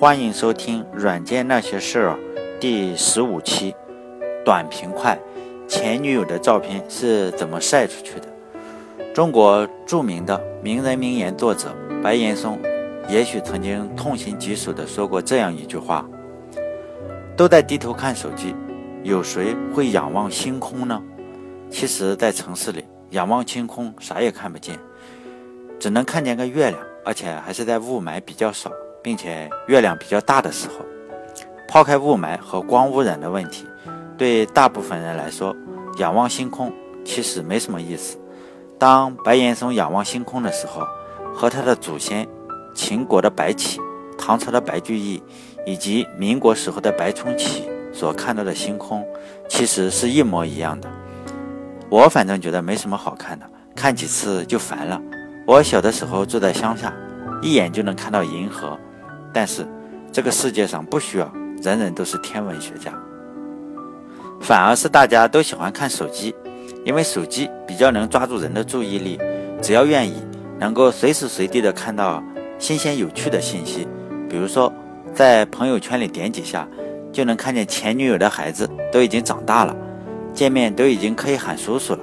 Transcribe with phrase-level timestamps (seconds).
[0.00, 2.18] 欢迎收听《软件那些事儿》
[2.58, 3.72] 第十五期。
[4.44, 5.16] 短平快，
[5.68, 8.26] 前女友的照片是怎么晒出去的？
[9.14, 12.58] 中国著名的名人名言作者白岩松，
[13.08, 16.04] 也许曾经痛心疾首地说过这样一句话
[17.36, 18.52] ：“都在低头看手机，
[19.04, 21.00] 有谁会仰望星空呢？”
[21.70, 24.76] 其实，在城市里，仰望星空，啥也看不见，
[25.78, 28.70] 只能看见个月亮，而且还是在雾霾比较少。
[29.04, 30.76] 并且月亮比较大的时候，
[31.68, 33.66] 抛开雾霾和光污染的问题，
[34.16, 35.54] 对大部分人来说，
[35.98, 36.72] 仰望星空
[37.04, 38.18] 其实没什么意思。
[38.78, 40.82] 当白岩松仰望星空的时候，
[41.34, 42.26] 和他的祖先
[42.74, 43.78] 秦国的白起、
[44.16, 45.22] 唐朝的白居易
[45.66, 49.06] 以及民国时候的白崇禧所看到的星空，
[49.50, 50.88] 其实是一模一样的。
[51.90, 54.98] 我反正觉得没什么好看的，看几次就烦了。
[55.46, 56.90] 我小的时候住在乡下，
[57.42, 58.78] 一眼就能看到银河。
[59.34, 59.66] 但是，
[60.12, 62.92] 这个世界上不需要人人都是天文学家，
[64.40, 66.32] 反而是大家都喜欢看手机，
[66.84, 69.18] 因为手机比较能抓住人的注意力，
[69.60, 70.22] 只要愿意，
[70.60, 72.22] 能够随时随地的看到
[72.60, 73.88] 新鲜有趣的信息。
[74.30, 74.72] 比如说，
[75.12, 76.68] 在朋友圈里点几下，
[77.12, 79.76] 就能看见前女友的孩子都已经长大了，
[80.32, 81.98] 见面都已经可以喊叔叔了。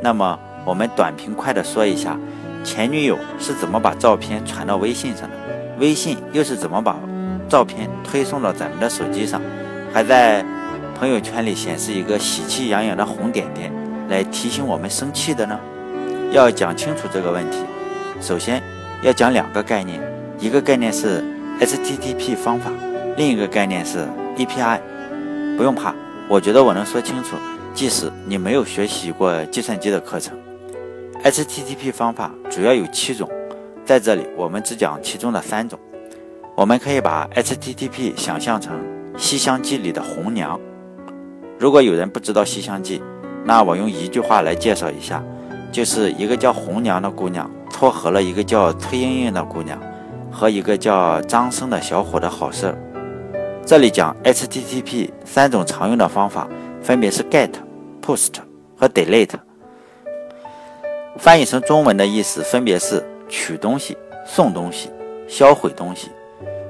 [0.00, 2.16] 那么，我们短平快的说一下，
[2.62, 5.36] 前女友是怎么把照片传到微信上的。
[5.82, 6.96] 微信又是怎么把
[7.48, 9.42] 照片推送到咱们的手机上，
[9.92, 10.44] 还在
[10.96, 13.72] 朋友圈里显示一个喜气洋洋的红点点，
[14.08, 15.58] 来提醒我们生气的呢？
[16.30, 17.58] 要讲清楚这个问题，
[18.20, 18.62] 首先
[19.02, 20.00] 要讲两个概念，
[20.38, 21.20] 一个概念是
[21.60, 22.70] HTTP 方法，
[23.16, 24.06] 另一个概念是
[24.38, 24.78] API。
[25.56, 25.92] 不用怕，
[26.28, 27.34] 我觉得我能说清楚，
[27.74, 30.32] 即使你没有学习过计算机的课程。
[31.24, 33.28] HTTP 方法主要有七种。
[33.92, 35.78] 在这里，我们只讲其中的三种。
[36.56, 38.74] 我们可以把 HTTP 想象成
[39.18, 40.58] 《西厢记》里的红娘。
[41.58, 42.98] 如果有人不知道《西厢记》，
[43.44, 45.22] 那我用一句话来介绍一下：
[45.70, 49.78] 就是一个叫红娘的姑娘撮合了一个叫崔莺莺的姑娘
[50.30, 52.74] 和一个叫张生的小伙的好事。
[53.66, 56.48] 这里讲 HTTP 三种常用的方法，
[56.80, 57.50] 分别是 GET、
[58.00, 58.36] POST
[58.74, 59.34] 和 DELETE。
[61.18, 63.06] 翻译成中文的意思分别是。
[63.32, 64.90] 取东西、送东西、
[65.26, 66.08] 销毁东西，《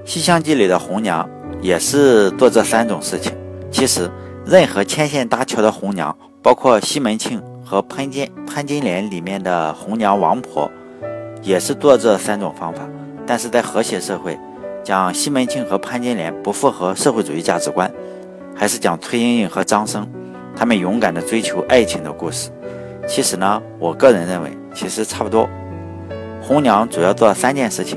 [0.04, 1.28] 西厢记》里的红娘
[1.60, 3.32] 也是做这三种事情。
[3.68, 4.08] 其实，
[4.46, 10.70] 任何牵线搭桥的红娘，包括西门庆和潘金潘金莲里面的红娘王婆，
[11.42, 12.88] 也是做这三种方法。
[13.26, 14.38] 但是在和谐社会，
[14.84, 17.92] 讲西门庆和潘金莲不符合社会主义价值观，
[18.54, 20.08] 还是讲崔莺莺和张生
[20.54, 22.50] 他们勇敢的追求爱情的故事。
[23.08, 25.48] 其实呢，我个人认为，其实差不多。
[26.44, 27.96] 红娘主要做三件事情：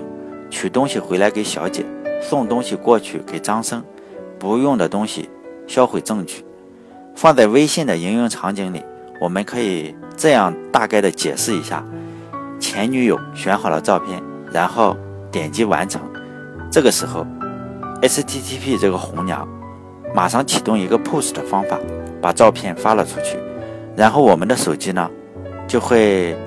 [0.51, 1.83] 取东西回来给小姐，
[2.21, 3.83] 送东西过去给张生，
[4.37, 5.27] 不用的东西
[5.65, 6.45] 销毁证据。
[7.15, 8.83] 放在微信的应用场景里，
[9.19, 11.83] 我们可以这样大概的解释一下：
[12.59, 14.95] 前女友选好了照片，然后
[15.31, 15.99] 点击完成，
[16.71, 17.25] 这个时候
[18.03, 19.47] ，HTTP 这个红娘
[20.13, 21.79] 马上启动一个 POST 的方法，
[22.21, 23.39] 把照片发了出去，
[23.95, 25.09] 然后我们的手机呢
[25.67, 26.37] 就会。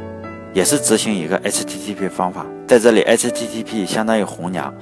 [0.55, 4.73] 也是执行一个 HTTP 方法，在这里 HTTP 相当于红娘，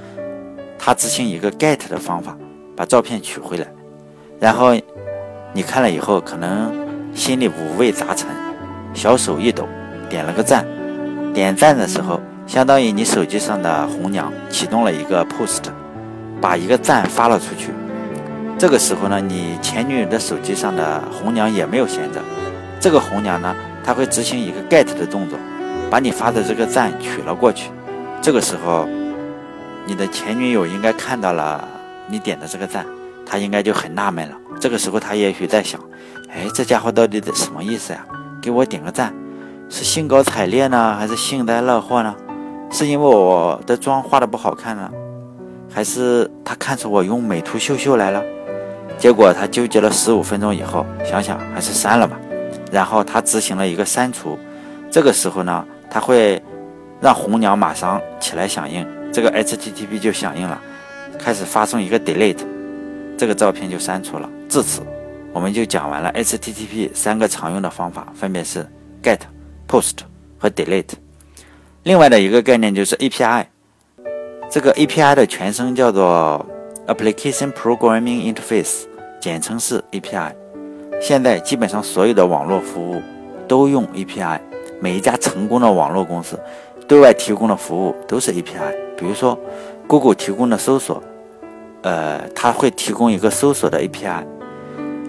[0.79, 2.37] 它执行一个 GET 的方法，
[2.77, 3.67] 把照片取回来，
[4.39, 4.75] 然后
[5.53, 6.73] 你看了以后，可能
[7.15, 8.29] 心里五味杂陈，
[8.95, 9.67] 小手一抖，
[10.09, 10.67] 点了个赞。
[11.35, 15.65] 点赞的时候，相当于你手机上的红娘启动了一个 POST，
[16.41, 17.73] 把一个赞发了出去。
[18.59, 22.23] 这个时候呢，你前女友的手机上的红娘也没有闲着，
[22.81, 23.55] 这个红娘呢，
[23.85, 25.39] 它会执行一个 GET 的动作。
[25.91, 27.71] 把你发的这个赞取了过去，
[28.21, 28.87] 这个时候，
[29.87, 31.67] 你的前女友应该看到了
[32.09, 32.85] 你点的这个赞，
[33.25, 34.37] 她应该就很纳闷了。
[34.61, 35.81] 这个时候，她也许在想：
[36.29, 38.05] 哎，这家伙到底什么意思呀？
[38.43, 39.15] 给我点个赞，
[39.69, 42.15] 是兴高采烈呢，还是幸灾乐祸呢？
[42.71, 44.91] 是因为我的妆化的不好看呢，
[45.73, 48.23] 还是他看出我用美图秀秀来了？
[48.99, 52.19] 结果他纠结了十五分钟以后，想想还是删了吧。
[52.73, 54.37] 然后他执行了一个删除，
[54.91, 55.65] 这个时候呢？
[55.97, 56.43] 它会
[57.01, 60.61] 让红娘马上起来响应，这个 HTTP 就响应了，
[61.19, 62.45] 开始发送一个 delete，
[63.17, 64.29] 这个照片就删除了。
[64.47, 64.83] 至此，
[65.33, 68.67] 我们就讲完了 HTTP 三个常用的方法，分别是
[69.03, 69.21] get、
[69.67, 70.01] post
[70.39, 70.93] 和 delete。
[71.85, 73.47] 另外的一个概念就是 API，
[74.51, 76.45] 这个 API 的全称叫做
[76.89, 78.83] Application Programming Interface，
[79.19, 80.35] 简称是 API。
[81.01, 83.01] 现在基本上所有的网络服务
[83.49, 84.39] 都用 API。
[84.81, 86.39] 每一家成功的网络公司
[86.87, 89.39] 对外提供的服务都是 API，比如说
[89.87, 91.03] ，Google 提供的搜索
[91.83, 94.25] 呃，它会提供一个搜索的 API，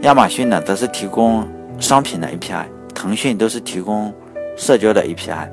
[0.01, 1.47] 亚马逊呢则是提供
[1.79, 4.13] 商品的 API，腾讯都是提供
[4.55, 5.49] 社交的 API。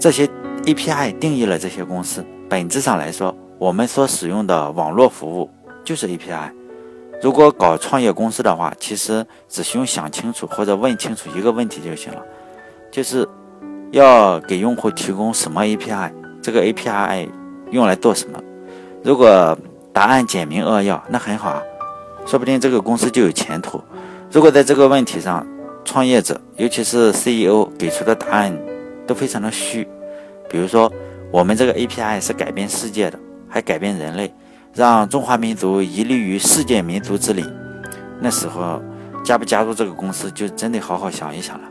[0.00, 0.28] 这些
[0.64, 2.24] API 定义了这些公司。
[2.48, 5.50] 本质上来说，我们所使用的网络服务
[5.84, 6.50] 就是 API。
[7.20, 12.22] 如果搞创业公司的话，其实只需要想清楚或者问清楚一个问题就行了，
[12.90, 13.26] 就是
[13.92, 16.10] 要给用户提供什么 API，
[16.42, 17.28] 这个 API
[17.70, 18.42] 用来做什么。
[19.02, 19.56] 如果
[19.92, 21.62] 答案简明扼要，那很好啊，
[22.26, 23.82] 说不定这个公司就有前途。
[24.30, 25.46] 如果在这个问题上，
[25.84, 28.56] 创业者尤其是 CEO 给出的答案
[29.06, 29.88] 都非常的虚，
[30.50, 30.92] 比如说
[31.30, 33.18] 我们这个 API 是改变世界的，
[33.48, 34.32] 还改变人类。
[34.74, 37.44] 让中华民族屹立于世界民族之林，
[38.20, 38.80] 那时候
[39.24, 41.68] 加不加入这个公司，就真得好好想一想了。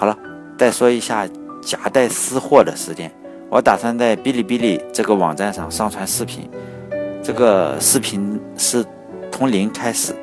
[0.00, 0.16] 好了，
[0.56, 1.28] 再说一下
[1.60, 3.12] 夹带私货的事件。
[3.50, 6.48] 我打算在哔哩哔哩这个网站上上传视频，
[7.22, 8.82] 这个视频是
[9.30, 10.14] 从零开始，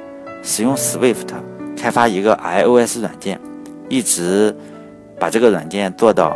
[0.41, 1.27] 使用 Swift
[1.77, 3.39] 开发一个 iOS 软件，
[3.87, 4.55] 一直
[5.19, 6.35] 把这个软件做到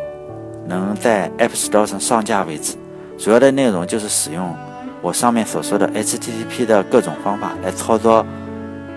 [0.68, 2.76] 能在 App Store 上上架为止。
[3.18, 4.56] 主要的内容就是使用。
[5.02, 8.24] 我上面所说的 HTTP 的各种方法来操作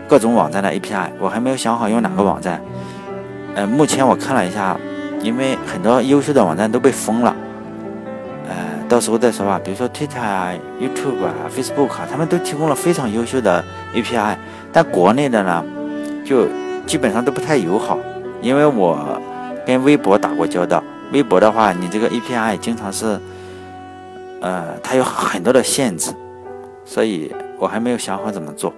[0.07, 2.61] 各种网站的 API，我还没有想好用哪个网站。
[3.55, 4.77] 呃，目前我看了一下，
[5.21, 7.35] 因为很多优秀的网站都被封了，
[8.49, 8.55] 呃，
[8.89, 9.61] 到时候再说吧。
[9.63, 13.65] 比如说 Twitter 啊、YouTube 啊、Facebook 啊，他们都提供了非常优秀的
[13.95, 14.37] API，
[14.73, 15.65] 但国内的呢，
[16.25, 16.47] 就
[16.87, 17.99] 基本上都不太友好。
[18.43, 19.21] 因为我
[19.67, 23.19] 跟微博打过交道，微博的话，你这个 API 经常是。
[24.41, 26.13] 呃，它有很多的限制，
[26.85, 28.75] 所以我还没有想好怎么做。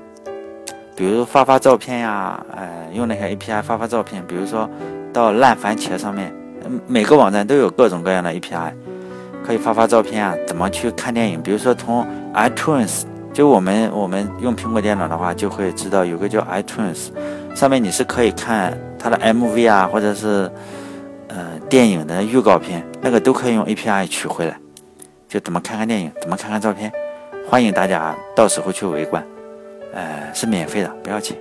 [0.96, 4.26] 比如发发照片呀，呃，用那些 API 发发照片。
[4.26, 4.68] 比如说
[5.12, 6.32] 到烂番茄上面，
[6.86, 8.72] 每个网站都有各种各样的 API，
[9.46, 10.34] 可以发发照片啊。
[10.46, 11.42] 怎么去看电影？
[11.42, 13.02] 比如说从 iTunes，
[13.34, 17.10] 就我们我们用苹果电脑的话，就会知道有个叫 iTunes，
[17.54, 20.50] 上面你是可以看它的 MV 啊，或者是
[21.28, 24.58] 呃电影的预告片，那个都可以用 API 取回来。
[25.28, 26.90] 就怎么看看电影，怎么看看照片，
[27.46, 29.22] 欢迎大家到时候去围观，
[29.96, 31.34] 呃，是免费的，不要钱。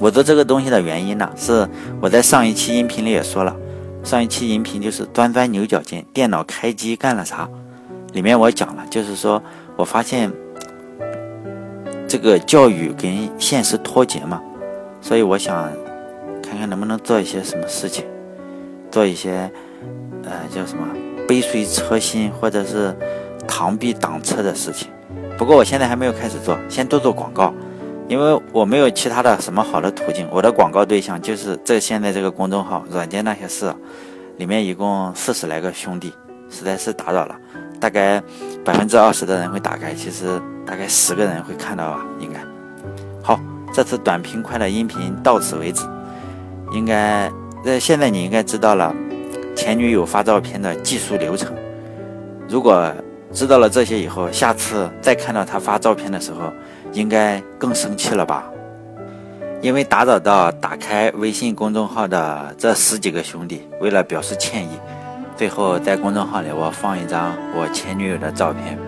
[0.00, 1.66] 我做这个东西的原因呢，是
[2.00, 3.56] 我在上一期音频里也说了，
[4.02, 7.48] 上一期音频就是钻钻牛角尖，电脑开机干了啥，
[8.12, 9.40] 里面我讲了，就是说
[9.76, 10.28] 我发现
[12.08, 14.42] 这个教育跟现实脱节嘛，
[15.00, 15.70] 所以我想
[16.42, 18.04] 看看能不能做一些什么事情，
[18.90, 19.48] 做一些
[20.24, 20.84] 呃叫什么。
[21.26, 22.94] 杯水车薪，或者是
[23.48, 24.88] 螳臂挡车的事情。
[25.36, 27.52] 不过我现在还没有开始做，先做做广告，
[28.08, 30.26] 因为我没有其他的什么好的途径。
[30.30, 33.74] 我的广告对象就是这现在这个公众号“软件那些事”，
[34.38, 36.12] 里面一共四十来个兄弟，
[36.48, 37.36] 实在是打扰了。
[37.80, 38.22] 大概
[38.64, 42.40] 百分之二十的人会打开，其实大概十个人会看到吧，应该。
[43.22, 43.38] 好，
[43.72, 45.84] 这次短平快的音频到此为止。
[46.72, 47.30] 应该，
[47.64, 48.94] 呃，现在你应该知道了。
[49.54, 51.54] 前女友发照片的技术流程，
[52.48, 52.92] 如果
[53.32, 56.52] 知道了这些以后，下次再看到他发照片的时候，
[56.92, 58.44] 应该更生气了吧？
[59.60, 64.78] 因为打扰到打开微信公众号的这十几个兄弟，为了表示歉意，
[65.36, 68.78] 最后在公众号里我放一张我前女友的照片。